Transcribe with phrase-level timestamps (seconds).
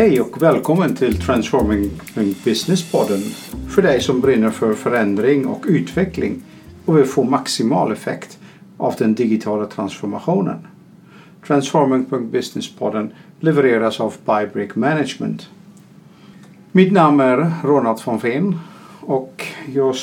[0.00, 1.90] Hej och välkommen till Transforming
[2.44, 3.20] Business-podden.
[3.68, 6.42] För dig som brinner för förändring och utveckling
[6.84, 8.38] och vill få maximal effekt
[8.76, 10.66] av den digitala transformationen.
[11.46, 15.48] Transforming Business-podden levereras av Bybrick Management.
[16.72, 18.58] Mitt namn är Ronald von Veen
[19.00, 19.94] och jag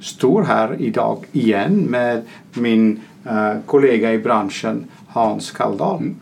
[0.00, 5.98] står här idag igen med min eh, kollega i branschen Hans Kalldal.
[5.98, 6.16] Mm.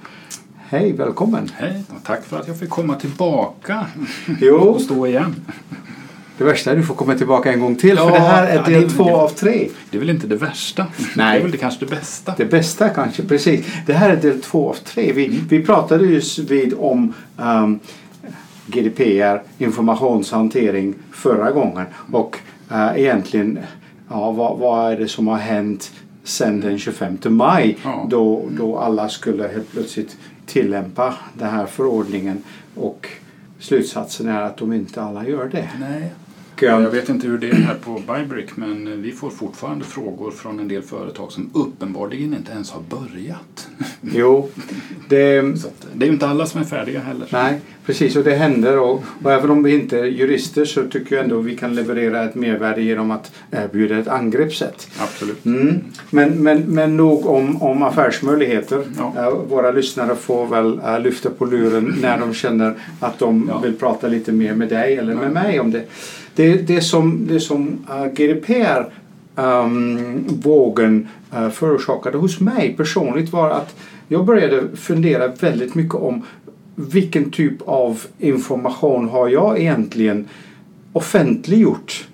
[0.70, 1.50] Hej, välkommen!
[1.54, 3.86] Hej, och tack för att jag fick komma tillbaka
[4.40, 4.54] jo.
[4.56, 5.36] och stå igen.
[6.38, 8.46] Det värsta är att du får komma tillbaka en gång till ja, för det här
[8.46, 9.68] är del ja, två av tre.
[9.90, 10.86] Det är väl inte det värsta?
[11.16, 11.32] Nej.
[11.32, 12.34] Det är väl det, kanske det bästa?
[12.36, 13.66] Det bästa kanske, precis.
[13.86, 15.12] Det här är del två av tre.
[15.12, 15.38] Vi, mm.
[15.48, 17.80] vi pratade just vid om um,
[18.66, 21.86] GDPR, informationshantering, förra gången.
[22.12, 22.38] Och
[22.72, 23.58] uh, egentligen,
[24.08, 25.92] ja, vad, vad är det som har hänt
[26.24, 28.06] sen den 25 maj ja.
[28.10, 30.16] då, då alla skulle helt plötsligt
[30.48, 32.42] tillämpa den här förordningen
[32.74, 33.08] och
[33.58, 35.68] slutsatsen är att de inte alla gör det.
[35.80, 36.12] Nej.
[36.60, 40.60] Jag vet inte hur det är här på Bybrick men vi får fortfarande frågor från
[40.60, 43.68] en del företag som uppenbarligen inte ens har börjat.
[44.00, 44.48] Jo,
[45.08, 45.42] det,
[45.92, 47.28] det är ju inte alla som är färdiga heller.
[47.30, 51.16] Nej, precis och det händer och, och även om vi inte är jurister så tycker
[51.16, 54.88] jag ändå vi kan leverera ett mervärde genom att erbjuda ett angreppssätt.
[54.98, 55.44] Absolut.
[55.44, 55.80] Mm.
[56.10, 58.84] Men, men, men nog om, om affärsmöjligheter.
[58.98, 59.30] Ja.
[59.48, 63.58] Våra lyssnare får väl uh, lyfta på luren när de känner att de ja.
[63.58, 65.84] vill prata lite mer med dig eller med mig om det.
[66.38, 68.92] Det, det som, det som uh, GDPR
[69.36, 73.76] um, vågen uh, förorsakade hos mig personligt var att
[74.08, 76.22] jag började fundera väldigt mycket om
[76.74, 80.28] vilken typ av information har jag egentligen
[80.92, 82.08] offentliggjort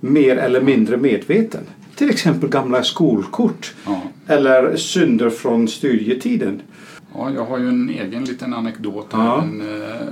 [0.00, 1.62] mer eller mindre medveten.
[1.94, 4.02] Till exempel gamla skolkort ja.
[4.26, 6.62] eller synder från studietiden.
[7.14, 9.06] Ja, jag har ju en egen liten anekdot.
[9.10, 9.42] Ja.
[9.42, 10.06] En, eh,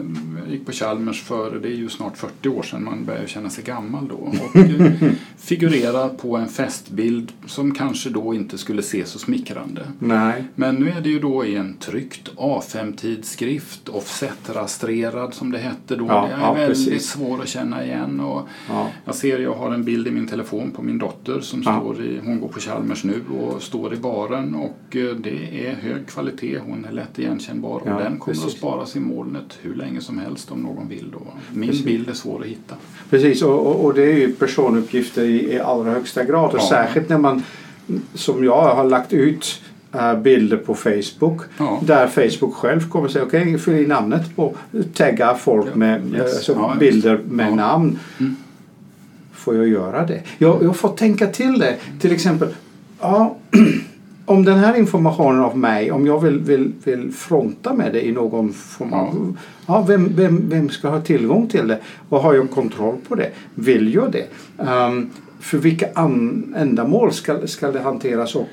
[0.50, 3.64] gick på Chalmers för, det är ju snart 40 år sedan, man börjar känna sig
[3.64, 4.14] gammal då.
[4.14, 4.56] Och
[5.38, 9.86] figurerar på en festbild som kanske då inte skulle se så smickrande.
[9.98, 10.44] Nej.
[10.54, 16.06] Men nu är det ju då i en tryckt A5-tidskrift, offset-rastrerad som det hette då.
[16.06, 17.10] Ja, det är ja, väldigt precis.
[17.10, 18.20] svår att känna igen.
[18.20, 18.88] Och ja.
[19.04, 22.20] Jag ser, jag har en bild i min telefon på min dotter som står i,
[22.24, 26.58] hon går på Chalmers nu och står i baren och eh, det är hög kvalitet.
[26.58, 28.44] Hon är lätt igenkännbar och den kommer precis.
[28.44, 31.10] att sparas i molnet hur länge som helst om någon vill.
[31.12, 31.18] Då.
[31.52, 31.84] Min precis.
[31.84, 32.74] bild är svår att hitta.
[33.10, 37.08] Precis och, och, och det är ju personuppgifter i, i allra högsta grad och särskilt
[37.08, 37.42] när man
[38.14, 39.62] som jag har lagt ut
[39.94, 41.80] uh, bilder på Facebook ja.
[41.82, 44.54] där Facebook själv kommer säga okej okay, fyll i namnet på
[44.94, 46.48] tagga folk med yes.
[46.48, 47.98] uh, ja, bilder med namn.
[48.20, 48.36] Mm.
[49.32, 50.22] Får jag göra det?
[50.38, 51.76] Jag, jag får tänka till det.
[52.00, 52.48] Till exempel
[53.00, 53.36] ja,
[54.26, 58.12] om den här informationen av mig, om jag vill, vill, vill fronta med det i
[58.12, 59.36] någon form av...
[59.66, 61.80] Ja, vem, vem, vem ska ha tillgång till det?
[62.08, 63.30] Och har jag kontroll på det?
[63.54, 64.26] Vill jag det?
[64.56, 65.10] Um,
[65.40, 65.86] för vilka
[66.56, 68.48] ändamål ska, ska det hanteras och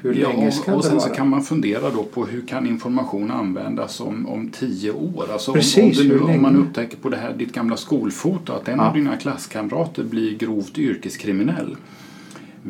[0.00, 1.08] hur ja, länge ska och det sen vara?
[1.08, 5.32] så kan man fundera då på hur kan information användas om, om tio år?
[5.32, 8.68] Alltså Precis, om, om, nu, om man upptäcker på det här ditt gamla skolfoto att
[8.68, 8.88] en ja.
[8.88, 11.76] av dina klasskamrater blir grovt yrkeskriminell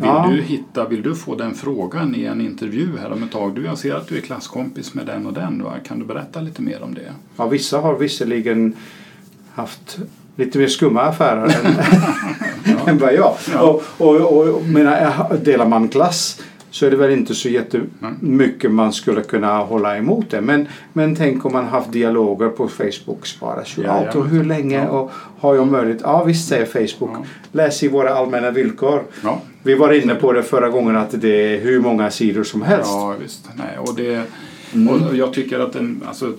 [0.00, 0.28] vill, ja.
[0.30, 3.54] du hitta, vill du få den frågan i en intervju här om ett tag?
[3.54, 5.62] Du, jag ser att du är klasskompis med den och den.
[5.62, 5.72] Va?
[5.84, 7.12] Kan du berätta lite mer om det?
[7.36, 8.76] Ja, vissa har visserligen
[9.54, 9.98] haft
[10.36, 11.56] lite mer skumma affärer
[12.64, 13.34] än, än vad jag.
[13.52, 13.60] Ja.
[13.60, 16.42] Och, och, och, menar, delar man klass
[16.76, 20.40] så är det väl inte så jättemycket man skulle kunna hålla emot det.
[20.40, 24.14] Men, men tänk om man haft dialoger på Facebook sparas ju ja, allt.
[24.14, 26.00] Och hur länge och har jag möjlighet?
[26.04, 27.26] Ja visst säger Facebook.
[27.52, 29.02] Läs i våra allmänna villkor.
[29.62, 32.90] Vi var inne på det förra gången att det är hur många sidor som helst.
[32.90, 33.48] Ja visst.
[33.54, 34.22] Nej, och det,
[34.74, 34.88] mm.
[34.88, 36.32] och jag tycker att den, alltså,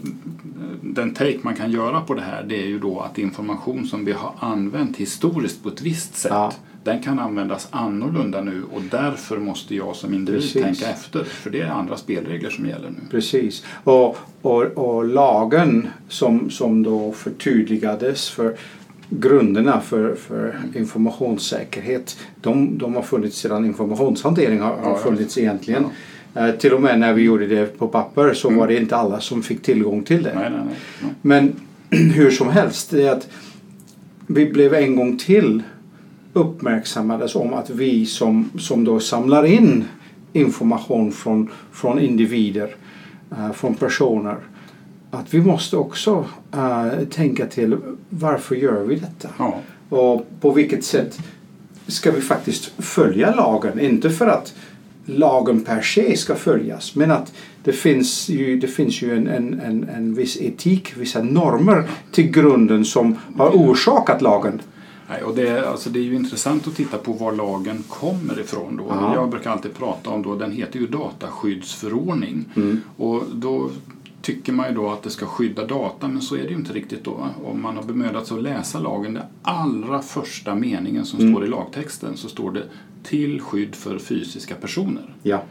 [0.81, 4.05] den take man kan göra på det här det är ju då att information som
[4.05, 6.51] vi har använt historiskt på ett visst sätt ja
[6.87, 10.63] den kan användas annorlunda nu och därför måste jag som individ Precis.
[10.63, 11.23] tänka efter.
[11.23, 12.99] För det är andra spelregler som gäller nu.
[13.11, 13.65] Precis.
[13.83, 18.57] Och, och, och lagen som, som då förtydligades för
[19.09, 25.83] grunderna för, för informationssäkerhet de, de har funnits sedan informationshantering har, har funnits egentligen.
[25.83, 25.89] Ja.
[26.59, 28.59] Till och med när vi gjorde det på papper så mm.
[28.59, 30.33] var det inte alla som fick tillgång till det.
[30.35, 31.11] Nej, nej, nej.
[31.21, 31.53] Men
[32.13, 33.27] hur som helst, det är att
[34.27, 35.63] vi blev en gång till
[36.33, 39.85] uppmärksammades om att vi som, som då samlar in
[40.33, 42.75] information från, från individer,
[43.31, 44.35] uh, från personer,
[45.11, 46.25] att vi måste också
[46.55, 47.77] uh, tänka till
[48.09, 49.29] varför gör vi detta?
[49.37, 49.59] Ja.
[49.89, 51.19] Och på vilket sätt
[51.87, 53.79] ska vi faktiskt följa lagen?
[53.79, 54.53] Inte för att
[55.07, 57.33] lagen per se ska följas men att
[57.63, 62.31] det finns ju, det finns ju en, en, en, en viss etik, vissa normer till
[62.31, 64.61] grunden som har orsakat lagen.
[65.09, 68.39] Nej, och det, är, alltså det är ju intressant att titta på var lagen kommer
[68.39, 68.77] ifrån.
[68.77, 68.83] Då.
[68.89, 69.15] Ja.
[69.15, 72.45] Jag brukar alltid prata om, då, den heter ju dataskyddsförordning.
[72.55, 72.81] Mm.
[72.97, 73.69] Och då
[74.21, 76.73] tycker man ju då att det ska skydda data, men så är det ju inte
[76.73, 77.27] riktigt då.
[77.43, 81.33] Om man har bemödat sig att läsa lagen, den allra första meningen som mm.
[81.33, 82.63] står i lagtexten, så står det
[83.03, 85.15] till skydd för fysiska personer.
[85.23, 85.43] Ja.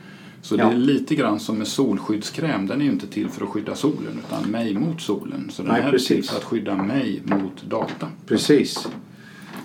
[0.43, 2.67] Så det är lite grann som med solskyddskräm.
[2.67, 5.51] Den är ju inte till för att skydda solen utan mig mot solen.
[5.51, 6.09] Så den Nej, är precis.
[6.09, 8.09] till för att skydda mig mot data.
[8.27, 8.89] Precis.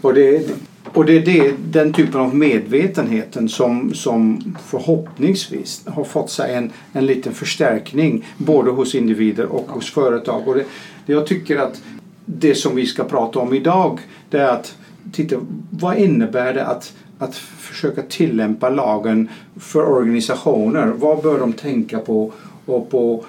[0.01, 0.55] Och det,
[0.93, 6.71] och det är det, den typen av medvetenheten som, som förhoppningsvis har fått sig en,
[6.93, 10.47] en liten förstärkning både hos individer och hos företag.
[10.47, 10.65] Och det,
[11.05, 11.81] jag tycker att
[12.25, 13.99] det som vi ska prata om idag
[14.29, 14.75] det är att
[15.11, 15.35] titta
[15.69, 19.29] vad innebär det att, att försöka tillämpa lagen
[19.59, 20.87] för organisationer?
[20.87, 22.31] Vad bör de tänka på
[22.65, 23.25] och på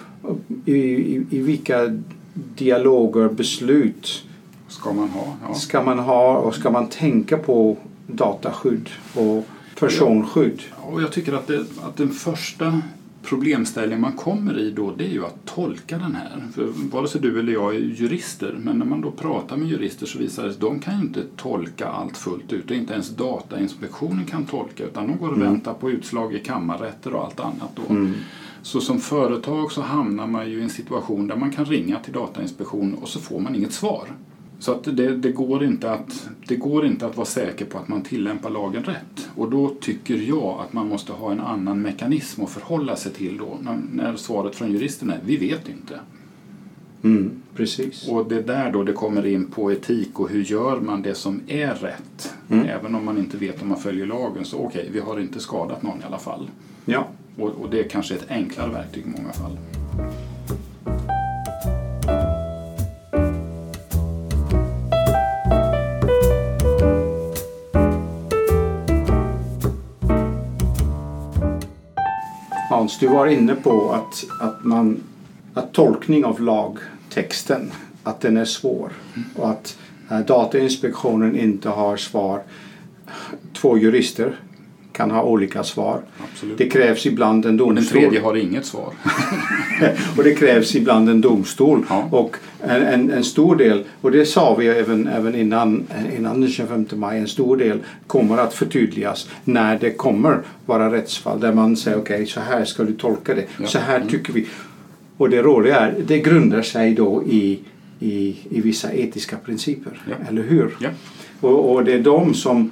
[0.65, 1.99] i, i, i vilka
[2.35, 4.25] dialoger, beslut
[4.73, 5.37] ska man ha.
[5.49, 5.55] Ja.
[5.55, 7.77] Ska man ha och ska man tänka på
[8.07, 9.47] dataskydd och
[9.79, 10.63] personskydd?
[10.71, 12.83] Ja, och jag tycker att, det, att den första
[13.23, 16.43] problemställning man kommer i då det är ju att tolka den här.
[16.55, 20.07] För vare sig du eller jag är jurister men när man då pratar med jurister
[20.07, 22.93] så visar det sig att de kan ju inte tolka allt fullt ut och inte
[22.93, 25.49] ens Datainspektionen kan tolka utan de går och mm.
[25.49, 27.95] väntar på utslag i kammarrätter och allt annat då.
[27.95, 28.15] Mm.
[28.63, 32.13] Så som företag så hamnar man ju i en situation där man kan ringa till
[32.13, 34.09] Datainspektionen och så får man inget svar.
[34.63, 37.89] Så att det, det, går inte att, det går inte att vara säker på att
[37.89, 39.31] man tillämpar lagen rätt.
[39.37, 43.37] Och då tycker jag att man måste ha en annan mekanism att förhålla sig till
[43.37, 43.59] då.
[43.63, 46.01] När, när svaret från juristen är vi vet inte.
[47.03, 48.09] Mm, precis.
[48.09, 51.15] Och det är där då det kommer in på etik och hur gör man det
[51.15, 52.35] som är rätt.
[52.51, 52.67] Mm.
[52.67, 55.41] Även om man inte vet om man följer lagen så okej, okay, vi har inte
[55.41, 56.51] skadat någon i alla fall.
[56.85, 57.09] Ja.
[57.39, 59.59] Och, och det är kanske ett enklare verktyg i många fall.
[72.93, 75.03] Hans, du var inne på att, att, man,
[75.55, 77.73] att tolkning av lagtexten
[78.03, 78.93] att den är svår
[79.37, 79.79] och att
[80.11, 82.43] eh, Datainspektionen inte har svar.
[83.53, 84.41] Två jurister
[84.93, 86.01] kan ha olika svar.
[86.33, 86.59] Absolut.
[86.59, 87.69] Det krävs ibland en domstol.
[87.69, 88.93] Och den tredje har inget svar.
[90.17, 91.85] och det krävs ibland en domstol.
[91.89, 92.09] Ja.
[92.11, 95.85] Och en, en, en, stor del, och det sa vi även, även innan,
[96.17, 101.41] innan den 25 maj, en stor del kommer att förtydligas när det kommer vara rättsfall
[101.41, 103.67] där man säger okej okay, så här ska du tolka det, ja.
[103.67, 104.09] så här mm.
[104.09, 104.47] tycker vi.
[105.17, 107.61] Och det roliga är, det grundar sig då i,
[108.01, 110.15] i, i vissa etiska principer, ja.
[110.29, 110.77] eller hur?
[111.41, 112.71] Och, och det är de som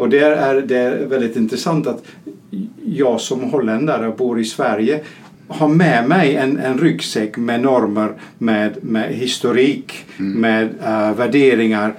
[0.00, 2.02] och det är, det väldigt intressant att
[2.84, 5.00] jag som holländare och bor i Sverige
[5.48, 10.32] har med mig en, en ryggsäck med normer, med, med historik, mm.
[10.32, 11.94] med uh, värderingar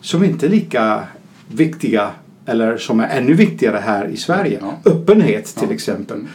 [0.00, 1.02] som inte är lika
[1.48, 2.10] viktiga
[2.46, 4.58] eller som är ännu viktigare här i Sverige.
[4.60, 4.90] Ja.
[4.90, 5.74] Öppenhet till ja.
[5.74, 6.16] exempel.
[6.16, 6.28] Mm.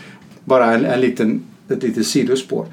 [0.44, 2.66] Bara en, en liten, ett litet sidospår.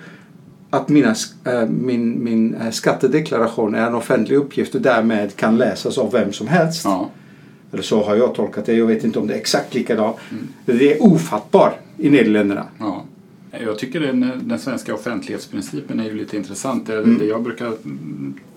[0.70, 1.14] Att mina,
[1.44, 6.32] äh, min, min äh, skattedeklaration är en offentlig uppgift och därmed kan läsas av vem
[6.32, 6.84] som helst.
[6.84, 7.10] Ja.
[7.72, 8.74] Eller så har jag tolkat det.
[8.74, 10.16] Jag vet inte om det är exakt likadant.
[10.30, 10.48] Mm.
[10.64, 12.66] Det är ofattbart i Nederländerna.
[12.78, 13.04] Ja.
[13.50, 16.86] Jag tycker den, den svenska offentlighetsprincipen är ju lite intressant.
[16.86, 17.18] Det, mm.
[17.18, 17.72] det jag brukar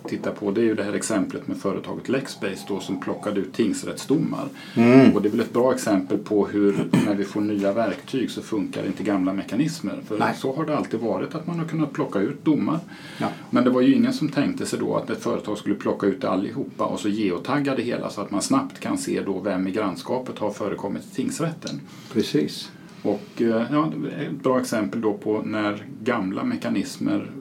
[0.08, 3.54] titta på det är ju det här exemplet med företaget Lexbase då, som plockade ut
[3.54, 4.48] tingsrättsdomar.
[4.76, 5.14] Mm.
[5.14, 8.42] Och det är väl ett bra exempel på hur när vi får nya verktyg så
[8.42, 10.00] funkar inte gamla mekanismer.
[10.08, 10.36] För Nej.
[10.38, 12.80] så har det alltid varit att man har kunnat plocka ut domar.
[13.18, 13.28] Ja.
[13.50, 16.24] Men det var ju ingen som tänkte sig då att ett företag skulle plocka ut
[16.24, 19.72] allihopa och så geotagga det hela så att man snabbt kan se då vem i
[19.72, 21.82] grannskapet har förekommit i tingsrätten.
[22.14, 22.70] Precis.
[23.04, 27.32] Och eh, ja, ett bra exempel då på när gamla mekanismer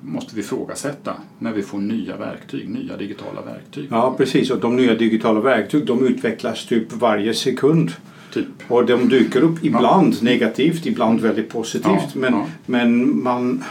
[0.00, 3.88] måste vi ifrågasätta när vi får nya verktyg, nya digitala verktyg.
[3.90, 7.92] Ja precis och de nya digitala verktyg de utvecklas typ varje sekund.
[8.32, 8.46] Typ.
[8.68, 10.24] Och de dyker upp ibland ja.
[10.24, 11.86] negativt, ibland väldigt positivt.
[11.86, 12.46] Ja, men, ja.
[12.66, 13.64] men man,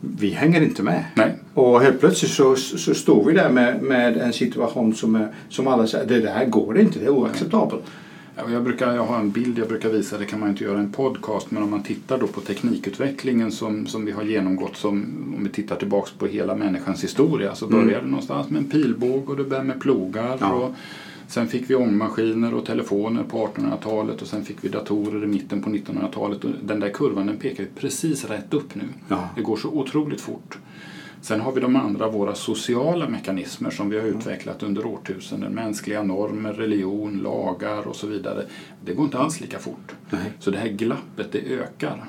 [0.00, 1.04] vi hänger inte med.
[1.14, 1.34] Nej.
[1.54, 5.66] Och helt plötsligt så, så står vi där med, med en situation som, är, som
[5.66, 7.82] alla säger, det där går inte, det är oacceptabelt.
[8.36, 10.92] Jag, brukar, jag har en bild jag brukar visa, det kan man inte göra en
[10.92, 14.92] podcast, men om man tittar då på teknikutvecklingen som, som vi har genomgått, som,
[15.36, 18.04] om vi tittar tillbaks på hela människans historia, så började mm.
[18.04, 20.38] det någonstans med en pilbåge och det började med plogar.
[20.40, 20.52] Ja.
[20.52, 20.74] Och
[21.28, 25.62] sen fick vi ångmaskiner och telefoner på 1800-talet och sen fick vi datorer i mitten
[25.62, 26.44] på 1900-talet.
[26.44, 28.84] Och den där kurvan den pekar precis rätt upp nu.
[29.08, 29.28] Ja.
[29.36, 30.58] Det går så otroligt fort.
[31.20, 35.52] Sen har vi de andra, våra sociala mekanismer som vi har utvecklat under årtusenden.
[35.52, 38.42] Mänskliga normer, religion, lagar och så vidare.
[38.84, 39.94] Det går inte alls lika fort.
[40.10, 40.32] Nej.
[40.38, 42.04] Så det här glappet det ökar.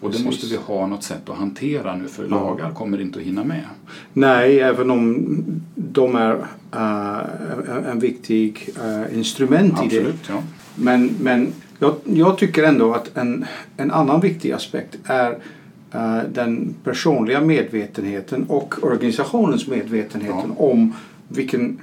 [0.00, 3.24] Och det måste vi ha något sätt att hantera nu för lagar kommer inte att
[3.24, 3.64] hinna med.
[4.12, 5.26] Nej, även om
[5.74, 6.34] de är
[6.74, 10.12] uh, en viktig uh, instrument Absolut, i det.
[10.28, 10.42] Ja.
[10.74, 13.44] Men, men jag, jag, tycker ändå att en,
[13.76, 15.38] en annan viktig aspekt är
[16.32, 20.64] den personliga medvetenheten och organisationens medvetenheten ja.
[20.64, 20.92] om
[21.28, 21.80] vilken,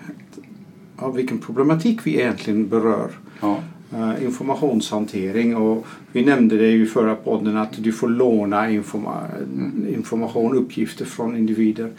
[1.15, 3.09] vilken problematik vi egentligen berör.
[3.41, 3.59] Ja.
[3.93, 9.27] Uh, informationshantering och vi nämnde det i förra podden att du får låna informa
[9.89, 11.91] information, uppgifter från individer.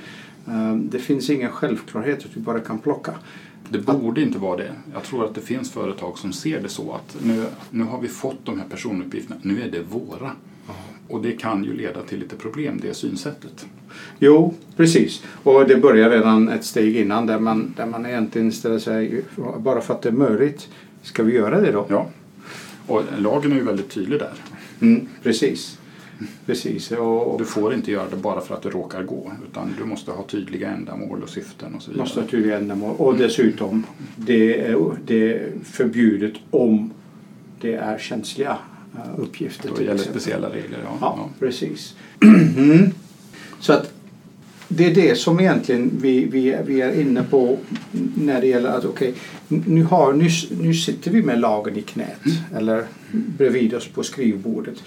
[0.49, 3.13] Uh, det finns ingen självklarhet att du bara kan plocka.
[3.69, 4.73] Det borde inte vara det.
[4.93, 8.09] Jag tror att det finns företag som ser det så att nu, nu har vi
[8.09, 10.31] fått de här personuppgifterna, nu är det våra.
[11.13, 13.67] Och det kan ju leda till lite problem, det synsättet.
[14.19, 15.25] Jo, precis.
[15.43, 19.25] Och det börjar redan ett steg innan där man, där man egentligen ställer sig,
[19.59, 20.69] bara för att det är möjligt,
[21.03, 21.87] ska vi göra det då?
[21.89, 22.11] Ja,
[22.87, 24.33] och lagen är ju väldigt tydlig där.
[24.81, 25.79] Mm, precis.
[26.47, 26.93] Precis.
[26.93, 30.11] Och, du får inte göra det bara för att det råkar gå utan du måste
[30.11, 32.05] ha tydliga ändamål och syften och så vidare.
[32.05, 36.91] Måste ha tydliga ändamål och dessutom det är, det är förbjudet om
[37.61, 38.59] det är känsliga
[39.19, 39.71] uppgifter.
[39.77, 40.99] Då gäller speciella regler, ja.
[41.01, 41.29] Ja, ja.
[41.39, 41.95] precis.
[42.57, 42.91] Mm.
[43.61, 43.93] Så att
[44.69, 47.59] det är det som egentligen vi, vi, vi är inne på
[48.17, 49.15] när det gäller att okej,
[49.49, 50.29] okay, nu, nu,
[50.61, 52.57] nu sitter vi med lagen i knät mm.
[52.57, 52.85] eller
[53.39, 54.83] bredvid oss på skrivbordet.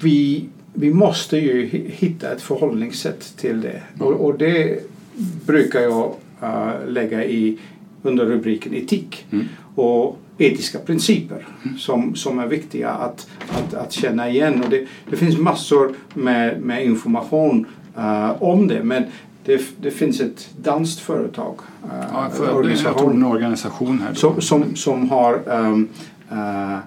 [0.00, 4.06] Vi, vi måste ju hitta ett förhållningssätt till det mm.
[4.06, 4.80] och, och det
[5.46, 7.58] brukar jag uh, lägga i
[8.02, 9.26] under rubriken etik.
[9.30, 9.48] Mm.
[9.74, 11.46] Och etiska principer
[11.78, 14.62] som, som är viktiga att, att, att känna igen.
[14.62, 17.66] Och det, det finns massor med, med information
[17.98, 18.82] uh, om det.
[18.82, 19.04] Men
[19.44, 24.76] det, det, finns ett danskt företag, uh, ja, för, organisation, en organisation här som, som,
[24.76, 25.88] som, har um,
[26.32, 26.78] uh,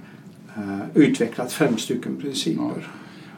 [0.94, 2.88] utvecklat fem stycken principer.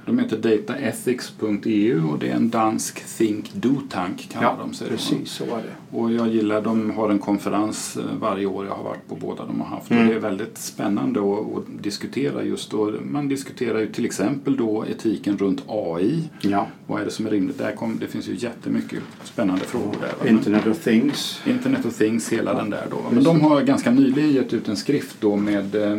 [0.10, 4.90] De heter dataethics.eu och det är en dansk think do-tank kallar ja, de sig.
[4.90, 5.98] precis så var det.
[5.98, 9.46] Och jag gillar, de har en konferens eh, varje år, jag har varit på båda
[9.46, 10.04] de har haft mm.
[10.04, 12.94] och det är väldigt spännande att, att diskutera just då.
[13.12, 16.30] Man diskuterar ju till exempel då etiken runt AI.
[16.42, 16.68] Ja.
[16.88, 17.58] Vad är det som är rimligt?
[17.58, 20.30] Där kom, det finns ju jättemycket spännande frågor där.
[20.30, 21.42] Internet of things.
[21.48, 22.58] Internet of things, hela ja.
[22.58, 22.98] den där då.
[23.12, 25.98] Men de har ganska nyligen gett ut en skrift då med eh,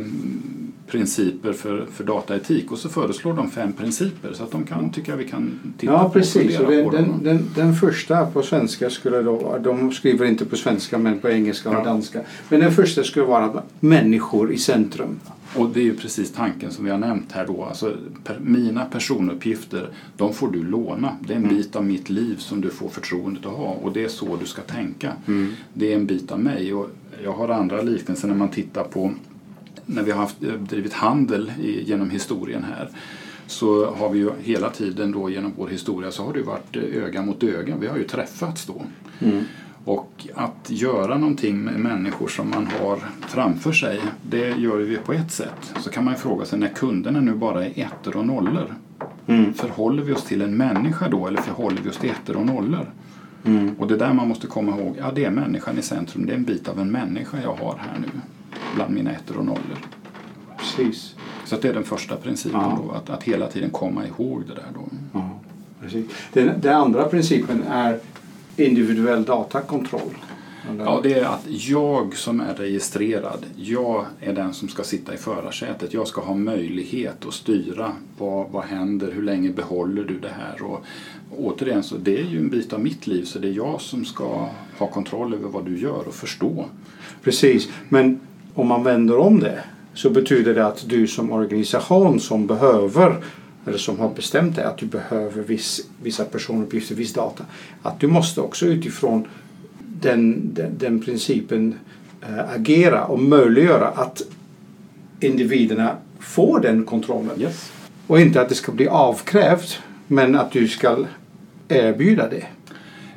[0.91, 5.13] principer för, för dataetik och så föreslår de fem principer så att de kan, tycker
[5.13, 6.61] jag vi kan titta ja, på precis.
[6.61, 10.99] och den, den, den, den, första på svenska skulle då, de skriver inte på svenska
[10.99, 11.85] men på engelska och ja.
[11.85, 12.21] danska.
[12.49, 15.21] Men den första skulle vara människor i centrum.
[15.55, 17.65] Och det är ju precis tanken som vi har nämnt här då.
[17.65, 21.17] Alltså, per, mina personuppgifter, de får du låna.
[21.21, 21.57] Det är en mm.
[21.57, 24.47] bit av mitt liv som du får förtroendet att ha och det är så du
[24.47, 25.13] ska tänka.
[25.27, 25.53] Mm.
[25.75, 26.91] Det är en bit av mig och
[27.25, 29.13] jag har andra liknelser när man tittar på
[29.95, 32.89] när vi har haft, eh, drivit handel i, genom historien här
[33.47, 36.83] så har vi ju hela tiden då genom vår historia så har det varit eh,
[36.83, 37.77] öga mot öga.
[37.77, 38.83] Vi har ju träffats då.
[39.19, 39.45] Mm.
[39.85, 45.13] Och att göra någonting med människor som man har framför sig, det gör vi på
[45.13, 45.75] ett sätt.
[45.81, 48.75] Så kan man ju fråga sig när kunderna nu bara är ettor och nollor.
[49.27, 49.55] Mm.
[49.55, 52.91] Förhåller vi oss till en människa då eller förhåller vi oss till ettor och nollor?
[53.45, 53.75] Mm.
[53.79, 56.37] Och det där man måste komma ihåg, ja det är människan i centrum, det är
[56.37, 58.21] en bit av en människa jag har här nu
[58.75, 59.79] bland mina ettor och nollor.
[60.59, 61.15] Precis.
[61.45, 62.79] Så det är den första principen ja.
[62.85, 64.81] då, att, att hela tiden komma ihåg det där då.
[65.12, 65.31] Ja,
[65.81, 66.07] precis.
[66.33, 67.99] Den, den andra principen är
[68.57, 70.15] individuell datakontroll.
[70.79, 75.17] Ja, det är att jag som är registrerad, jag är den som ska sitta i
[75.17, 75.95] förarsätet.
[75.95, 80.62] Jag ska ha möjlighet att styra vad, vad händer, hur länge behåller du det här?
[80.62, 80.85] Och
[81.39, 84.05] återigen, så det är ju en bit av mitt liv så det är jag som
[84.05, 84.49] ska
[84.79, 86.65] ha kontroll över vad du gör och förstå.
[87.23, 88.21] Precis, men
[88.61, 89.62] om man vänder om det
[89.95, 93.17] så betyder det att du som organisation som behöver
[93.67, 97.45] eller som har bestämt dig att du behöver viss, vissa personuppgifter, viss data.
[97.83, 99.29] Att du måste också utifrån
[99.79, 101.75] den, den, den principen
[102.21, 104.23] äh, agera och möjliggöra att
[105.21, 107.40] individerna får den kontrollen.
[107.40, 107.73] Yes.
[108.07, 111.05] Och inte att det ska bli avkrävt men att du ska
[111.69, 112.47] erbjuda det.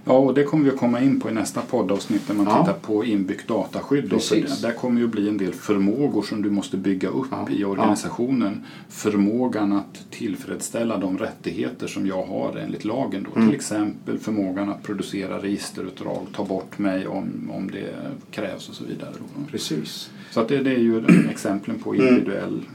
[0.05, 2.65] Ja, och det kommer vi att komma in på i nästa poddavsnitt när man ja.
[2.65, 4.09] tittar på inbyggt dataskydd.
[4.09, 7.47] För där kommer ju bli en del förmågor som du måste bygga upp ja.
[7.49, 8.61] i organisationen.
[8.63, 8.69] Ja.
[8.89, 13.27] Förmågan att tillfredsställa de rättigheter som jag har enligt lagen.
[13.29, 13.35] Då.
[13.35, 13.49] Mm.
[13.49, 17.93] Till exempel förmågan att producera registerutdrag, ta bort mig om, om det
[18.31, 19.11] krävs och så vidare.
[19.19, 19.51] Då.
[19.51, 20.09] Precis.
[20.31, 22.07] Så att det, det är ju exemplen på mm.
[22.07, 22.65] individuell mm.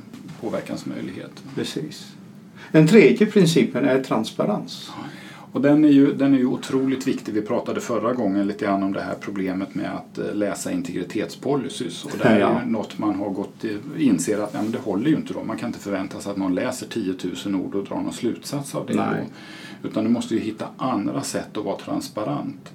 [0.41, 1.43] påverkansmöjlighet.
[1.55, 2.13] Precis.
[2.73, 4.91] Den tredje principen är transparens.
[5.59, 7.35] Och den är, ju, den är ju otroligt viktig.
[7.35, 12.05] Vi pratade förra gången lite grann om det här problemet med att eh, läsa integritetspolicys.
[12.05, 12.61] Och det är ja.
[12.67, 13.65] något man har gått
[13.99, 15.45] inser att ja, men det håller ju inte då.
[15.45, 17.15] Man kan inte förvänta sig att någon läser 10
[17.47, 18.95] 000 ord och drar någon slutsats av det.
[18.95, 19.25] Nej.
[19.83, 22.73] Utan du måste ju hitta andra sätt att vara transparent.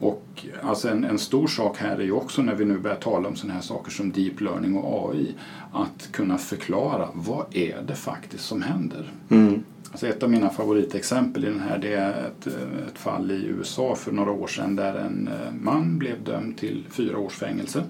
[0.00, 3.28] Och alltså en, en, stor sak här är ju också när vi nu börjar tala
[3.28, 5.34] om sådana här saker som deep learning och AI
[5.72, 9.10] att kunna förklara vad är det faktiskt som händer.
[9.28, 9.62] Mm.
[9.90, 12.46] Alltså ett av mina favoritexempel i den här det är ett,
[12.88, 16.84] ett fall i USA för några år sedan där en eh, man blev dömd till
[16.90, 17.84] fyra års fängelse.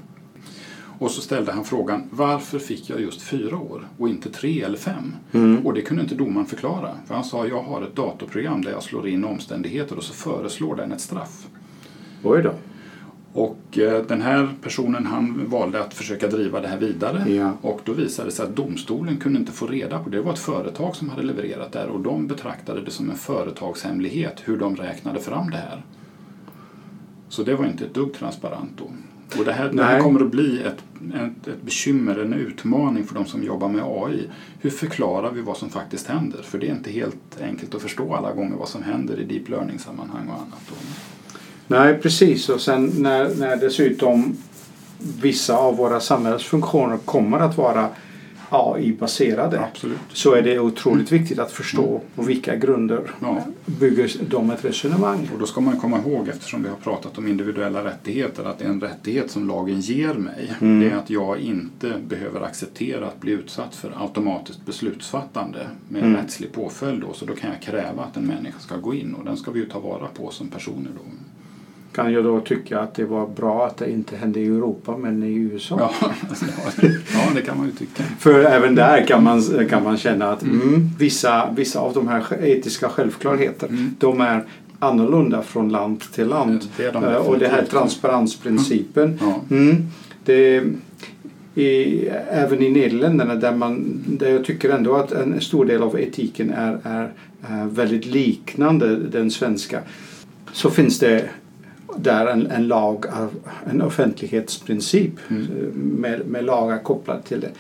[1.00, 4.78] Och så ställde han frågan varför fick jag just fyra år och inte tre eller
[4.78, 5.14] fem?
[5.32, 5.66] Mm.
[5.66, 6.94] Och det kunde inte domaren förklara.
[7.06, 10.76] För han sa jag har ett datorprogram där jag slår in omständigheter och så föreslår
[10.76, 11.46] den ett straff.
[12.22, 12.54] Oj då.
[13.32, 17.52] Och eh, den här personen han valde att försöka driva det här vidare ja.
[17.62, 20.16] och då visade det sig att domstolen kunde inte få reda på det.
[20.16, 23.16] Det var ett företag som hade levererat det här och de betraktade det som en
[23.16, 25.82] företagshemlighet hur de räknade fram det här.
[27.28, 28.90] Så det var inte ett dugg transparent då.
[29.38, 30.84] Och det här, det här kommer att bli ett,
[31.14, 34.28] ett, ett, bekymmer, en utmaning för de som jobbar med AI.
[34.58, 36.42] Hur förklarar vi vad som faktiskt händer?
[36.42, 39.48] För det är inte helt enkelt att förstå alla gånger vad som händer i deep
[39.48, 40.62] learning-sammanhang och annat.
[40.68, 40.74] Då.
[41.70, 42.48] Nej, precis.
[42.48, 44.36] Och sen när, när dessutom
[45.22, 47.88] vissa av våra samhällsfunktioner kommer att vara
[48.48, 49.64] AI-baserade
[50.12, 52.00] så är det otroligt viktigt att förstå mm.
[52.14, 53.38] på vilka grunder ja.
[53.66, 55.30] bygger de ett resonemang.
[55.32, 58.80] Och då ska man komma ihåg, eftersom vi har pratat om individuella rättigheter, att en
[58.80, 60.80] rättighet som lagen ger mig mm.
[60.80, 66.16] det är att jag inte behöver acceptera att bli utsatt för automatiskt beslutsfattande med mm.
[66.16, 67.00] rättslig påföljd.
[67.00, 69.50] Då, så då kan jag kräva att en människa ska gå in och den ska
[69.50, 70.90] vi ju ta vara på som personer.
[70.94, 71.02] Då
[71.92, 75.22] kan jag då tycka att det var bra att det inte hände i Europa men
[75.22, 75.76] i USA.
[76.00, 76.10] Ja,
[77.12, 78.02] ja det kan man ju tycka.
[78.18, 80.60] För även där kan man, kan man känna att mm.
[80.60, 83.94] Mm, vissa, vissa av de här etiska självklarheter mm.
[83.98, 84.44] de är
[84.78, 86.64] annorlunda från land till land.
[86.76, 89.18] Det de eh, och det här transparensprincipen.
[89.20, 89.40] Ja.
[89.50, 89.86] Mm,
[90.24, 90.62] det,
[91.54, 96.00] i, även i Nederländerna där, man, där jag tycker ändå att en stor del av
[96.00, 97.12] etiken är, är,
[97.42, 99.80] är väldigt liknande den svenska
[100.52, 101.24] så finns det
[102.02, 103.04] där en, en lag,
[103.70, 105.46] en offentlighetsprincip mm.
[105.74, 107.50] med, med lagar kopplade till det.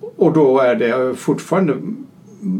[0.00, 1.76] Och då är det fortfarande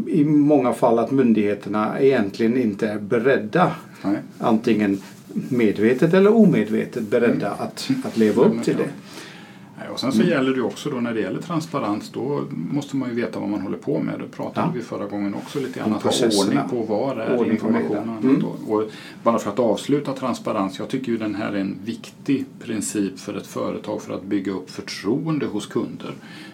[0.07, 4.17] i många fall att myndigheterna egentligen inte är beredda, Nej.
[4.39, 5.01] antingen
[5.49, 7.59] medvetet eller omedvetet beredda mm.
[7.59, 8.89] att, att leva upp till det.
[9.91, 10.29] Och sen så mm.
[10.29, 13.61] gäller det också då när det gäller transparens då måste man ju veta vad man
[13.61, 14.19] håller på med.
[14.19, 14.71] Det pratade ja.
[14.75, 15.93] vi förra gången också lite grann.
[15.93, 16.11] Att ha
[16.41, 18.17] ordning på var är ordning informationen.
[18.23, 18.45] Mm.
[18.45, 18.83] Och
[19.23, 20.79] bara för att avsluta transparens.
[20.79, 24.51] Jag tycker ju den här är en viktig princip för ett företag för att bygga
[24.51, 26.11] upp förtroende hos kunder.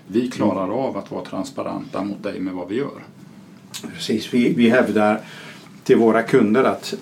[0.08, 0.76] Vi klarar mm.
[0.76, 3.04] av att vara transparenta mot dig med vad vi gör.
[3.94, 5.22] Precis, vi, vi hävdar
[5.84, 6.96] till våra kunder att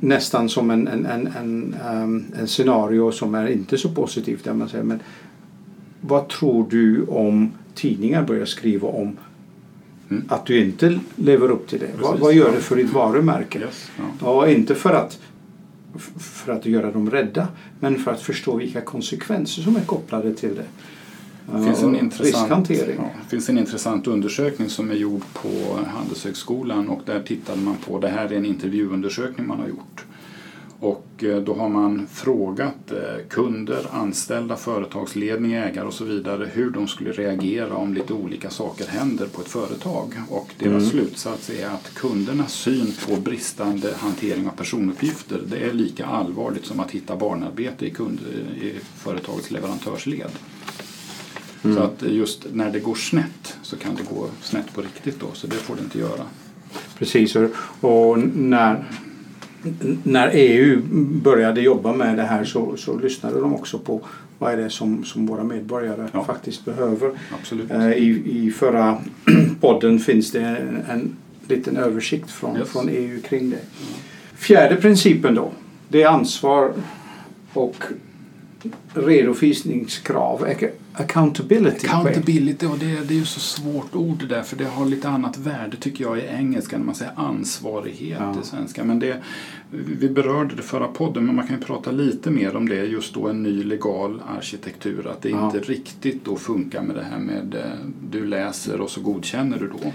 [0.00, 4.44] nästan som en, en, en, en, um, en scenario som är inte så positivt.
[4.44, 5.00] Där man säger, men
[6.06, 9.16] vad tror du om tidningar börjar skriva om
[10.10, 10.24] mm.
[10.28, 11.90] att du inte lever upp till det?
[12.00, 13.58] Vad, vad, gör det för ditt varumärke?
[13.58, 14.48] Yes, ja.
[14.48, 15.18] inte för att,
[16.18, 17.48] för att göra dem rädda
[17.80, 20.66] men för att förstå vilka konsekvenser som är kopplade till det.
[21.52, 22.76] Det finns, en intressant, ja,
[23.28, 25.48] finns en intressant undersökning som är gjord på
[25.86, 30.04] Handelshögskolan och där tittade man på, det här är en intervjuundersökning man har gjort
[30.82, 36.70] och eh, då har man frågat eh, kunder, anställda, företagsledning, ägare och så vidare hur
[36.70, 40.14] de skulle reagera om lite olika saker händer på ett företag.
[40.28, 40.90] Och deras mm.
[40.90, 46.80] slutsats är att kundernas syn på bristande hantering av personuppgifter det är lika allvarligt som
[46.80, 48.18] att hitta barnarbete i, kund,
[48.62, 50.30] i företagets leverantörsled.
[51.64, 51.76] Mm.
[51.76, 55.26] Så att just när det går snett så kan det gå snett på riktigt då,
[55.32, 56.24] så det får det inte göra.
[56.98, 57.36] Precis,
[57.80, 58.84] och när
[60.02, 60.82] när EU
[61.22, 64.00] började jobba med det här så, så lyssnade de också på
[64.38, 66.24] vad är det som, som våra medborgare ja.
[66.24, 67.10] faktiskt behöver.
[67.70, 68.98] Eh, I, I förra
[69.60, 71.16] podden finns det en, en
[71.48, 72.68] liten översikt från, yes.
[72.68, 73.58] från EU kring det.
[74.34, 75.50] Fjärde principen då,
[75.88, 76.72] det är ansvar
[77.52, 77.84] och
[78.94, 80.46] redovisningskrav.
[80.94, 81.86] Accountability.
[81.86, 85.08] Accountability, och det, det är ju så svårt ord det där för det har lite
[85.08, 88.40] annat värde tycker jag i engelska när man säger ansvarighet ja.
[88.42, 88.84] i svenska.
[88.84, 89.22] Men det,
[89.70, 93.14] vi berörde det förra podden men man kan ju prata lite mer om det just
[93.14, 95.06] då en ny legal arkitektur.
[95.06, 95.46] Att det ja.
[95.46, 97.60] inte riktigt då funkar med det här med eh,
[98.10, 99.92] du läser och så godkänner du då.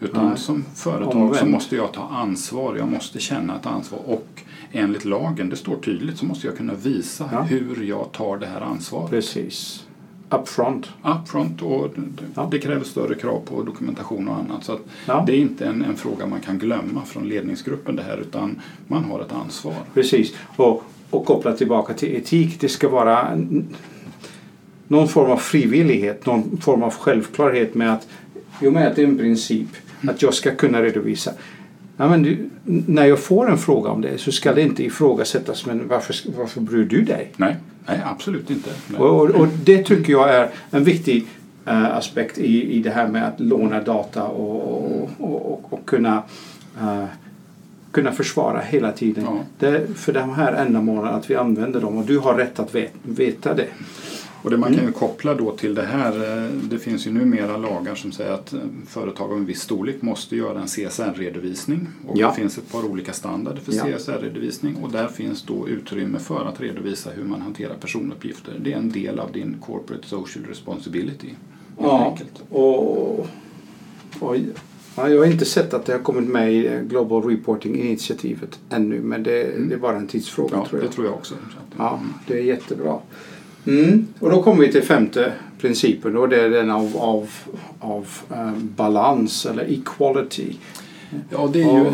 [0.00, 0.38] Utan Nej.
[0.38, 1.38] som företag Omvänt.
[1.38, 5.76] så måste jag ta ansvar, jag måste känna ett ansvar och enligt lagen, det står
[5.76, 7.42] tydligt, så måste jag kunna visa ja.
[7.42, 9.10] hur jag tar det här ansvaret.
[9.10, 9.85] Precis.
[10.30, 10.90] Upfront.
[11.04, 12.48] Upfront och det, ja.
[12.50, 14.64] det kräver större krav på dokumentation och annat.
[14.64, 15.24] Så ja.
[15.26, 19.04] Det är inte en, en, fråga man kan glömma från ledningsgruppen det här utan man
[19.04, 19.74] har ett ansvar.
[19.94, 20.34] Precis.
[20.56, 23.38] Och, och kopplat tillbaka till etik, det ska vara
[24.88, 28.08] någon form av frivillighet, någon form av självklarhet med att
[28.60, 29.68] jo, med att det är en princip
[30.08, 31.32] att jag ska kunna redovisa.
[31.96, 35.66] Ja, men du, när jag får en fråga om det så ska det inte ifrågasättas
[35.66, 37.32] men varför, varför bryr du dig?
[37.36, 38.70] Nej, nej absolut inte.
[38.98, 41.26] Och, och, och, det tycker jag är en viktig
[41.68, 46.22] uh, aspekt i, i det här med att låna data och, och, och kunna
[46.82, 47.04] uh,
[47.96, 49.24] kunna försvara hela tiden.
[49.24, 49.38] Ja.
[49.58, 53.54] Det, för de här ändamålen att vi använder dem och du har rätt att veta
[53.54, 53.68] det.
[54.42, 54.92] Och det man kan ju mm.
[54.92, 58.60] koppla då till det här, eh, det finns ju numera lagar som säger att eh,
[58.86, 61.86] företag av en viss storlek måste göra en CSR-redovisning.
[62.06, 62.28] Och ja.
[62.28, 63.84] det finns ett par olika standarder för ja.
[63.84, 68.52] CSR-redovisning och där finns då utrymme för att redovisa hur man hanterar personuppgifter.
[68.64, 71.30] Det är en del av din Corporate Social Responsibility.
[71.78, 72.42] Ja, enkelt.
[72.50, 73.18] och,
[74.20, 74.36] och
[74.98, 79.22] Ja, jag har inte sett att det har kommit med i Global Reporting-initiativet ännu men
[79.22, 79.68] det, mm.
[79.68, 80.90] det, är bara en tidsfråga ja, tror jag.
[80.90, 81.34] det tror jag också.
[81.76, 82.98] Ja, det är jättebra.
[83.66, 84.06] Mm.
[84.18, 87.30] Och då kommer vi till femte principen och det är den av, av,
[87.80, 90.56] av um, balans eller equality.
[91.30, 91.90] Ja, det är ju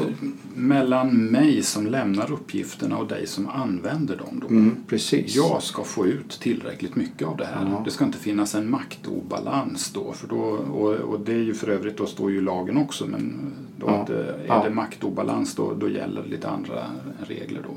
[0.55, 4.41] mellan mig som lämnar uppgifterna och dig som använder dem.
[4.41, 4.49] Då.
[4.49, 5.37] Mm, precis.
[5.37, 7.69] Jag ska få ut tillräckligt mycket av det här.
[7.71, 7.83] Ja.
[7.85, 10.13] Det ska inte finnas en maktobalans då.
[10.13, 10.41] För då
[10.73, 14.05] och, och det är ju för övrigt, då står ju lagen också, men då ja.
[14.09, 14.65] det, är ja.
[14.65, 16.87] det maktobalans då, då gäller lite andra
[17.27, 17.75] regler då.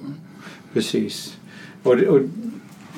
[0.74, 1.38] Precis.
[1.84, 2.20] Och, och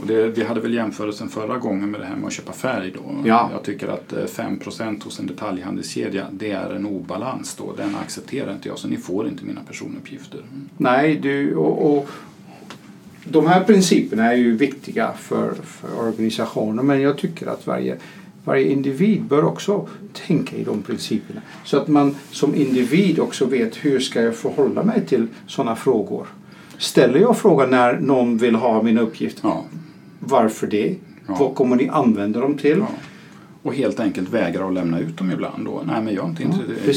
[0.02, 2.92] och det, vi hade väl jämförelsen förra gången med det här med att köpa färg.
[2.92, 3.24] Då.
[3.26, 3.50] Ja.
[3.54, 7.56] Jag tycker att 5 eh, hos en detaljhandelskedja det är en obalans.
[7.56, 7.74] Då.
[7.78, 10.42] Den accepterar inte jag så ni får inte mina personuppgifter.
[10.78, 12.10] Nej, du, och, och
[13.24, 17.98] de här principerna är ju viktiga för, för organisationer men jag tycker att varje,
[18.44, 19.88] varje individ bör också
[20.28, 21.42] tänka i de principerna.
[21.64, 26.28] Så att man som individ också vet hur ska jag förhålla mig till sådana frågor.
[26.78, 29.42] Ställer jag frågan när någon vill ha mina uppgifter?
[29.44, 29.66] Ja.
[30.19, 30.95] Varför det?
[31.27, 31.36] Ja.
[31.39, 32.77] Vad kommer ni använda dem till?
[32.77, 32.88] Ja.
[33.63, 35.65] Och helt enkelt vägrar att lämna ut dem ibland.
[35.65, 35.84] Då.
[35.86, 36.49] Nej, men jag, är inte ja,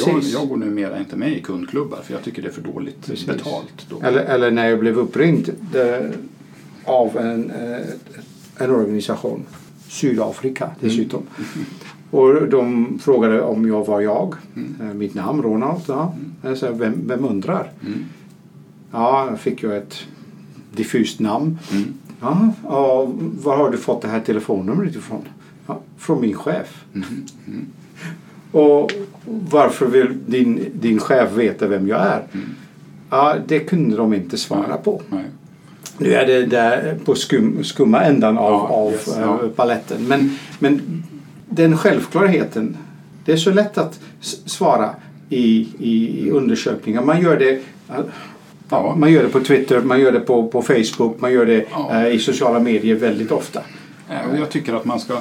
[0.06, 3.06] jag, jag går numera inte med i kundklubbar för jag tycker det är för dåligt
[3.06, 3.26] precis.
[3.26, 3.86] betalt.
[3.88, 4.00] Då.
[4.02, 6.12] Eller, eller när jag blev uppringd det,
[6.84, 9.44] av en, eh, en organisation,
[9.88, 11.22] Sydafrika dessutom.
[11.36, 11.66] Mm.
[12.10, 14.34] Och de frågade om jag var jag.
[14.56, 14.74] Mm.
[14.80, 15.82] Eh, mitt namn Ronald.
[15.88, 16.14] Ja.
[16.16, 16.32] Mm.
[16.42, 17.72] Jag sa, vem, vem undrar?
[17.86, 18.04] Mm.
[18.92, 20.06] Ja, jag fick ju ett
[20.72, 21.58] diffust namn.
[21.72, 21.94] Mm.
[22.20, 23.08] Ja, ja,
[23.42, 25.22] var har du fått det här telefonnumret ifrån?
[25.66, 26.84] Ja, från min chef.
[26.94, 27.06] Mm.
[27.46, 27.66] Mm.
[28.52, 28.92] Och
[29.50, 32.22] varför vill din, din chef veta vem jag är?
[32.32, 32.46] Mm.
[33.10, 35.02] Ja, det kunde de inte svara på.
[35.08, 35.24] Nej.
[35.98, 39.38] Nu är det där på skum, skumma ändan av, ja, av yes, äh, ja.
[39.56, 40.08] paletten.
[40.08, 41.02] Men, men
[41.48, 42.76] den självklarheten,
[43.24, 44.00] det är så lätt att
[44.44, 44.90] svara
[45.28, 47.02] i, i, i undersökningar.
[47.02, 47.60] Man gör det
[48.70, 48.94] Ja.
[48.96, 52.06] Man gör det på Twitter, man gör det på, på Facebook, man gör det ja.
[52.06, 53.60] eh, i sociala medier väldigt ofta.
[54.08, 55.20] Ja, jag tycker att man ska,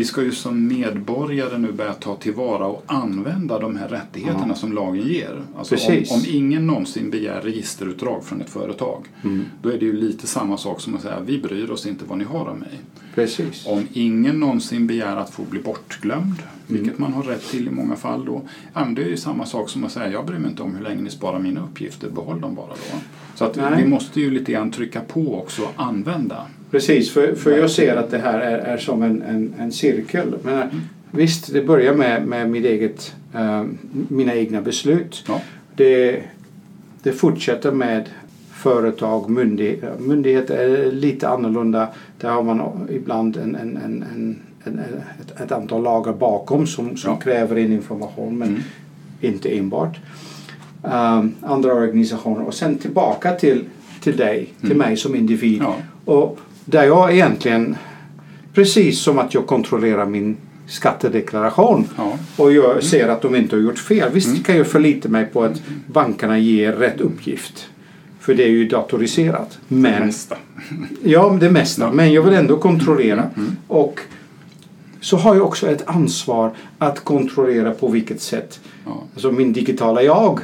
[0.00, 4.54] vi ska ju som medborgare nu börja ta tillvara och använda de här rättigheterna ja.
[4.54, 5.42] som lagen ger.
[5.58, 9.44] Alltså om, om, ingen någonsin begär registerutdrag från ett företag, mm.
[9.62, 12.18] då är det ju lite samma sak som att säga vi bryr oss inte vad
[12.18, 12.80] ni har av mig.
[13.14, 13.66] Precis.
[13.66, 17.00] Om ingen någonsin begär att få bli bortglömd, vilket mm.
[17.00, 18.42] man har rätt till i många fall då,
[18.74, 20.84] ja, det är ju samma sak som att säga jag bryr mig inte om hur
[20.84, 22.98] länge ni sparar mina uppgifter, behåll dem bara då.
[23.40, 26.46] Så att vi måste ju lite grann trycka på också och använda.
[26.70, 30.34] Precis, för, för jag ser att det här är, är som en, en, en cirkel.
[30.42, 30.80] Men, mm.
[31.10, 33.64] Visst, det börjar med, med mitt eget, äh,
[34.08, 35.24] mina egna beslut.
[35.28, 35.40] Ja.
[35.76, 36.22] Det,
[37.02, 38.08] det fortsätter med
[38.52, 39.92] företag, myndigheter.
[39.98, 41.88] Myndigheter är lite annorlunda.
[42.20, 44.04] Där har man ibland en, en, en,
[44.64, 44.78] en
[45.20, 47.16] ett, ett, antal lagar bakom som, som ja.
[47.16, 48.62] kräver in information men mm.
[49.20, 49.98] inte enbart.
[50.82, 53.64] Um, andra organisationer och sen tillbaka till,
[54.00, 54.78] till dig, till mm.
[54.78, 55.62] mig som individ.
[55.62, 55.76] Ja.
[56.04, 57.76] Och där jag egentligen,
[58.54, 62.18] precis som att jag kontrollerar min skattedeklaration ja.
[62.36, 62.82] och jag mm.
[62.82, 64.10] ser att de inte har gjort fel.
[64.12, 64.42] Visst mm.
[64.42, 67.66] kan jag förlita mig på att bankerna ger rätt uppgift.
[68.20, 69.58] För det är ju datoriserat.
[69.68, 70.36] Men, det mesta.
[71.02, 71.92] Ja, det mesta.
[71.92, 73.22] Men jag vill ändå kontrollera.
[73.22, 73.56] Mm, mm.
[73.68, 74.00] Och
[75.00, 79.02] så har jag också ett ansvar att kontrollera på vilket sätt ja.
[79.14, 80.40] alltså min digitala jag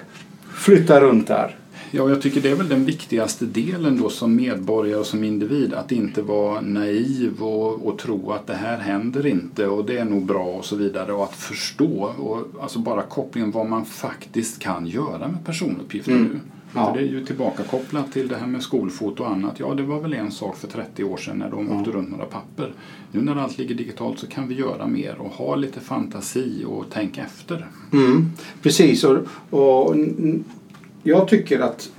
[0.56, 1.56] flyttar runt där.
[1.90, 5.74] Ja, jag tycker det är väl den viktigaste delen då som medborgare och som individ.
[5.74, 10.04] Att inte vara naiv och, och tro att det här händer inte och det är
[10.04, 11.12] nog bra och så vidare.
[11.12, 16.24] Och att förstå och alltså bara kopplingen vad man faktiskt kan göra med personuppgifter mm.
[16.24, 16.40] nu.
[16.74, 16.92] Ja.
[16.94, 19.61] Det är ju tillbaka kopplat till det här med skolfoto och annat.
[19.61, 21.79] Ja, det var väl en sak för 30 år sedan när de ja.
[21.79, 22.72] åkte runt några papper.
[23.12, 26.90] Nu när allt ligger digitalt så kan vi göra mer och ha lite fantasi och
[26.90, 27.66] tänka efter.
[27.92, 28.31] Mm,
[28.62, 29.18] precis, och,
[29.50, 29.96] och
[31.02, 31.90] jag tycker att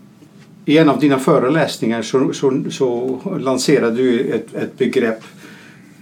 [0.65, 5.23] i en av dina föreläsningar så, så, så lanserade du ett, ett begrepp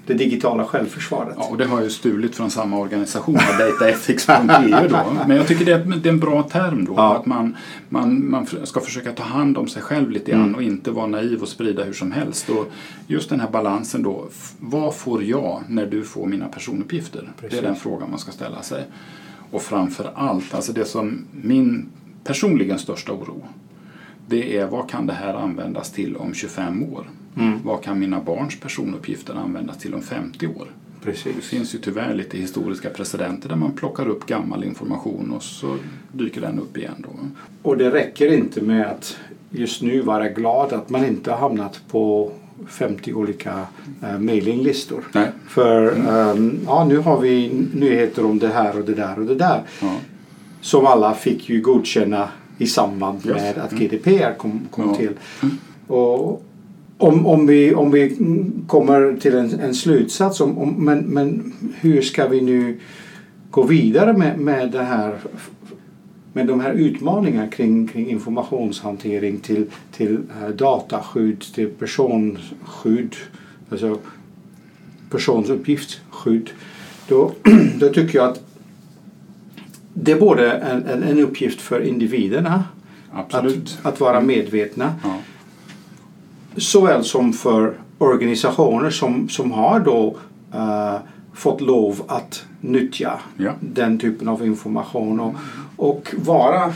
[0.07, 1.35] det digitala självförsvaret.
[1.37, 4.97] Ja, och det har jag stulit från samma organisation, dataethics.eu då.
[5.27, 6.93] Men jag tycker det är, det är en bra term då.
[6.97, 7.15] Ja.
[7.15, 7.57] Att man,
[7.89, 10.55] man, man ska försöka ta hand om sig själv lite grann mm.
[10.55, 12.49] och inte vara naiv och sprida hur som helst.
[12.49, 12.71] Och
[13.07, 14.27] just den här balansen då.
[14.59, 17.31] Vad får jag när du får mina personuppgifter?
[17.39, 17.59] Precis.
[17.59, 18.83] Det är den frågan man ska ställa sig.
[19.51, 21.89] Och framför allt, alltså det som min
[22.23, 23.43] personligen största oro
[24.27, 27.05] det är vad kan det här användas till om 25 år?
[27.37, 27.59] Mm.
[27.63, 30.67] Vad kan mina barns personuppgifter användas till om 50 år?
[31.03, 31.35] Precis.
[31.35, 35.77] Det finns ju tyvärr lite historiska precedenter där man plockar upp gammal information och så
[36.11, 36.95] dyker den upp igen.
[36.97, 37.09] Då.
[37.61, 39.17] Och det räcker inte med att
[39.49, 42.31] just nu vara glad att man inte har hamnat på
[42.67, 43.67] 50 olika
[44.03, 45.03] uh, mailinglistor.
[45.11, 45.31] Nej.
[45.47, 45.87] För
[46.31, 49.63] um, ja, nu har vi nyheter om det här och det där och det där.
[49.81, 49.95] Ja.
[50.61, 53.57] Som alla fick ju godkänna i samband med yes.
[53.57, 53.87] att mm.
[53.87, 54.95] GDPR kom, kom ja.
[54.95, 55.13] till.
[55.43, 55.57] Mm.
[55.87, 56.43] Och
[56.97, 58.17] om, om, vi, om vi
[58.67, 62.79] kommer till en, en slutsats om, om, men, men hur ska vi nu
[63.51, 65.15] gå vidare med, med det här
[66.33, 73.15] med de här utmaningarna kring, kring informationshantering till, till uh, dataskydd, till personskydd,
[73.69, 73.99] alltså
[75.09, 76.49] personuppgiftsskydd.
[77.07, 77.31] Då,
[77.79, 78.41] då tycker jag att
[79.93, 82.63] det är både en, en, en uppgift för individerna
[83.11, 83.33] att,
[83.81, 85.17] att, vara medvetna ja.
[86.57, 90.17] Såväl som för organisationer som, som har då
[90.55, 90.97] uh,
[91.33, 93.51] fått lov att nyttja ja.
[93.59, 95.35] den typen av information och,
[95.75, 96.73] och vara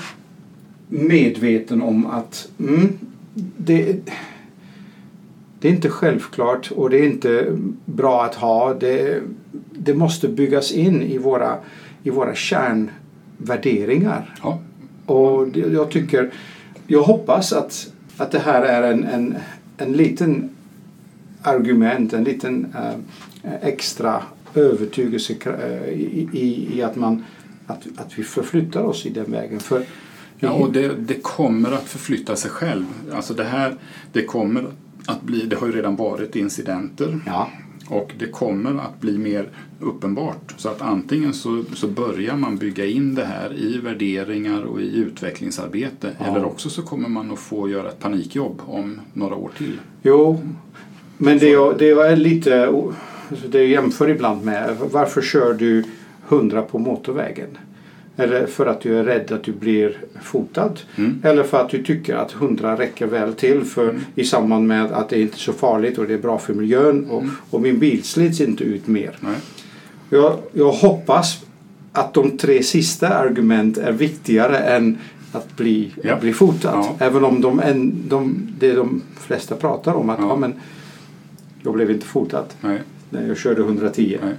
[0.87, 2.97] medveten om att mm,
[3.57, 3.95] det,
[5.59, 8.73] det är inte självklart och det är inte bra att ha.
[8.73, 9.21] Det,
[9.71, 11.57] det måste byggas in i våra,
[12.03, 12.89] i våra kärn
[13.37, 14.35] värderingar.
[14.43, 14.59] Ja.
[15.05, 16.31] Och jag tycker,
[16.87, 19.35] jag hoppas att, att det här är en, en,
[19.79, 20.49] en liten
[21.41, 24.23] argument, en liten äh, extra
[24.55, 27.23] övertygelse äh, i, i, i, att, man,
[27.67, 29.59] att, att vi förflyttar oss i den vägen.
[29.59, 29.85] För
[30.41, 32.85] Ja, och det, det kommer att förflytta sig själv.
[33.13, 33.75] Alltså det här,
[34.13, 34.65] det kommer
[35.05, 37.19] att bli, det har ju redan varit incidenter.
[37.25, 37.49] Ja.
[37.89, 40.53] Och det kommer att bli mer uppenbart.
[40.57, 44.97] Så att antingen så, så börjar man bygga in det här i värderingar och i
[44.97, 46.11] utvecklingsarbete.
[46.19, 46.25] Ja.
[46.25, 49.79] Eller också så kommer man att få göra ett panikjobb om några år till.
[50.01, 50.41] Jo,
[51.17, 52.67] men det, är, det är lite...
[53.31, 55.83] Alltså det jämför ibland med varför kör du
[56.29, 57.47] 100 på motorvägen?
[58.17, 60.79] Eller för att du är rädd att du blir fotad.
[60.95, 61.21] Mm.
[61.23, 64.01] Eller för att du tycker att 100 räcker väl till för, mm.
[64.15, 67.09] i samband med att det inte är så farligt och det är bra för miljön
[67.09, 67.35] och, mm.
[67.49, 69.17] och min bil slits inte ut mer.
[70.09, 71.45] Jag, jag hoppas
[71.91, 74.97] att de tre sista argument är viktigare än
[75.31, 76.15] att bli, ja.
[76.15, 76.73] bli fotad.
[76.73, 76.95] Ja.
[77.05, 80.35] Även om de, en, de, det de flesta pratar om att ja.
[80.35, 80.53] men,
[81.63, 82.81] jag blev inte fotad Nej.
[83.09, 84.17] när jag körde 110.
[84.23, 84.33] Nej.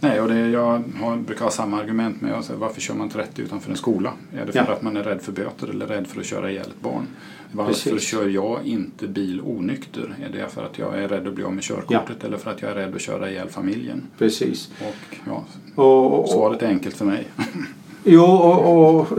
[0.00, 3.42] Nej, och det, jag har, brukar ha samma argument med säger, varför kör man 30
[3.42, 4.12] utanför en skola?
[4.36, 4.72] Är det för ja.
[4.72, 7.06] att man är rädd för böter eller rädd för att köra ihjäl ett barn?
[7.52, 8.02] Varför Precis.
[8.02, 10.14] kör jag inte bil onykter?
[10.24, 12.26] Är det för att jag är rädd att bli av med körkortet ja.
[12.26, 14.02] eller för att jag är rädd att köra ihjäl familjen?
[14.18, 14.70] Precis.
[14.80, 17.28] Och, ja, och, och, svaret är enkelt för mig.
[18.04, 19.18] jo, och, och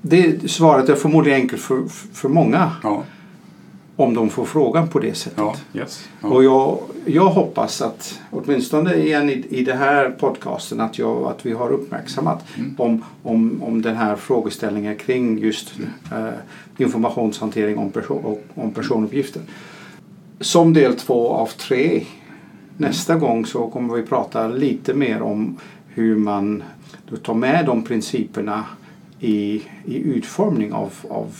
[0.00, 2.72] det svaret är förmodligen enkelt för, för många.
[2.82, 3.04] Ja
[3.96, 5.38] om de får frågan på det sättet.
[5.38, 6.28] Ja, yes, ja.
[6.28, 11.46] Och jag, jag hoppas att åtminstone igen i, i det här podcasten att, jag, att
[11.46, 12.74] vi har uppmärksammat mm.
[12.78, 15.72] om, om, om den här frågeställningen kring just
[16.12, 16.28] eh,
[16.76, 19.42] informationshantering om, person, om personuppgifter.
[20.40, 22.04] Som del två av tre
[22.76, 26.62] nästa gång så kommer vi prata lite mer om hur man
[27.22, 28.64] tar med de principerna
[29.20, 31.36] i, i utformning av, av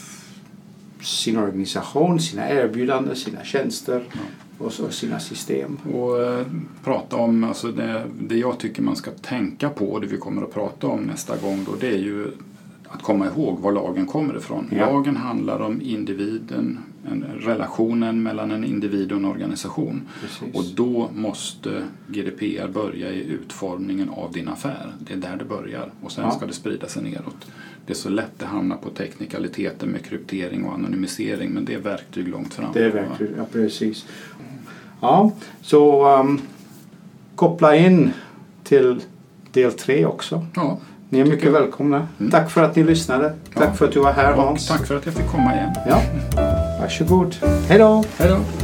[1.04, 4.64] sin organisation, sina erbjudanden, sina tjänster ja.
[4.64, 5.76] och så sina system.
[5.94, 6.46] Och eh,
[6.84, 10.42] prata om, alltså det, det jag tycker man ska tänka på och det vi kommer
[10.42, 12.30] att prata om nästa gång då det är ju
[12.94, 14.68] att komma ihåg var lagen kommer ifrån.
[14.70, 14.90] Ja.
[14.90, 20.02] Lagen handlar om individen, en, relationen mellan en individ och en organisation.
[20.20, 20.54] Precis.
[20.54, 24.92] Och då måste GDPR börja i utformningen av din affär.
[24.98, 26.30] Det är där det börjar och sen ja.
[26.30, 27.46] ska det sprida sig neråt.
[27.86, 31.78] Det är så lätt att hamna på teknikaliteter med kryptering och anonymisering men det är
[31.78, 32.72] verktyg långt fram.
[32.72, 34.06] Det är verktyg, ja precis.
[35.00, 36.40] Ja, så um,
[37.34, 38.10] koppla in
[38.64, 39.00] till
[39.52, 40.46] del tre också.
[40.54, 40.78] Ja
[41.14, 42.08] Ni är mycket välkomna.
[42.20, 42.30] Mm.
[42.30, 43.32] Tack för att ni lyssnade.
[43.54, 43.72] Tack ja.
[43.72, 44.68] för att du var här Hans.
[44.68, 45.70] tack för att jag fick komma igen.
[45.88, 46.02] Ja.
[46.80, 47.36] Varsågod.
[47.68, 48.04] Hej då.
[48.18, 48.63] Hej då.